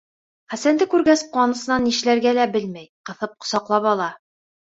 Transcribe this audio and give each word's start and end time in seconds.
Хәсәнде 0.51 0.85
күргәс, 0.93 1.21
ҡыуанысынан 1.35 1.85
нишләргә 1.87 2.31
лә 2.39 2.47
белмәй, 2.55 2.87
ҡыҫып 3.11 3.37
ҡосаҡлап 3.45 3.87
ала. 3.93 4.09